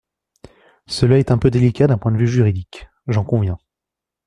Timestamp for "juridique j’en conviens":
2.27-3.59